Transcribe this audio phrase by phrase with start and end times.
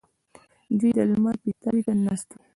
[0.79, 2.43] دوی د لمر پیتاوي ته ناست وي.